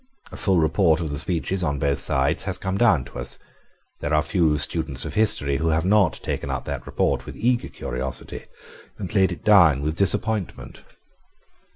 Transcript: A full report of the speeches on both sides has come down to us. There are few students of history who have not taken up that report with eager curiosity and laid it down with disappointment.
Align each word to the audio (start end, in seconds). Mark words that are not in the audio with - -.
A 0.31 0.35
full 0.35 0.57
report 0.57 0.99
of 0.99 1.11
the 1.11 1.19
speeches 1.19 1.61
on 1.61 1.77
both 1.77 1.99
sides 1.99 2.41
has 2.45 2.57
come 2.57 2.75
down 2.75 3.05
to 3.05 3.19
us. 3.19 3.37
There 3.99 4.15
are 4.15 4.23
few 4.23 4.57
students 4.57 5.05
of 5.05 5.13
history 5.13 5.57
who 5.57 5.67
have 5.67 5.85
not 5.85 6.13
taken 6.23 6.49
up 6.49 6.65
that 6.65 6.87
report 6.87 7.27
with 7.27 7.35
eager 7.37 7.67
curiosity 7.67 8.45
and 8.97 9.13
laid 9.13 9.31
it 9.31 9.43
down 9.43 9.83
with 9.83 9.95
disappointment. 9.95 10.81